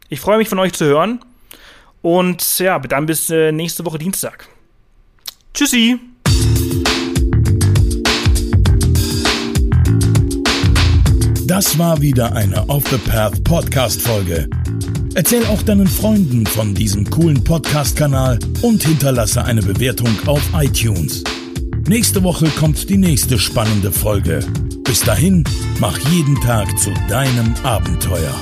[0.09, 1.21] Ich freue mich von euch zu hören.
[2.03, 4.49] Und ja, dann bis äh, nächste Woche Dienstag.
[5.55, 5.99] Tschüssi!
[11.47, 14.49] Das war wieder eine Off the Path Podcast Folge.
[15.15, 21.25] Erzähl auch deinen Freunden von diesem coolen Podcast-Kanal und hinterlasse eine Bewertung auf iTunes.
[21.89, 24.41] Nächste Woche kommt die nächste spannende Folge.
[24.85, 25.45] Bis dahin,
[25.81, 28.35] mach jeden Tag zu deinem Abenteuer.